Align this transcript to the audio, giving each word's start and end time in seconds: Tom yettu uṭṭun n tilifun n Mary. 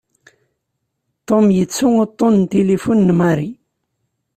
Tom 1.27 1.45
yettu 1.57 1.87
uṭṭun 2.03 2.35
n 2.41 2.49
tilifun 2.51 2.99
n 3.07 3.09
Mary. 3.19 3.49